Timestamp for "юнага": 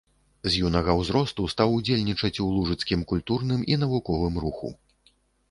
0.69-0.95